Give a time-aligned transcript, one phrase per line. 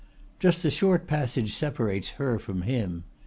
[0.39, 3.03] Just a short passage separates her from him.